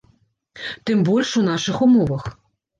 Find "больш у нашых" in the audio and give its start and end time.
1.11-1.87